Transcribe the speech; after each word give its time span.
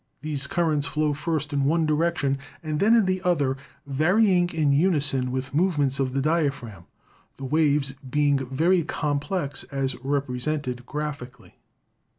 These 0.23 0.47
currents 0.47 0.87
flow 0.87 1.13
first 1.13 1.53
in 1.53 1.63
one 1.65 1.85
direction 1.85 2.39
and 2.63 2.79
then 2.79 2.95
in 2.95 3.05
the 3.05 3.21
other, 3.21 3.55
varying 3.85 4.49
in 4.49 4.73
unison 4.73 5.29
with 5.29 5.51
the 5.51 5.57
movements 5.57 5.99
of 5.99 6.13
the 6.13 6.23
diaphragm, 6.23 6.85
the 7.37 7.45
waves 7.45 7.91
being 8.09 8.39
very 8.49 8.81
complex 8.83 9.61
as 9.65 9.95
represented 10.03 10.87
graphically. 10.87 11.59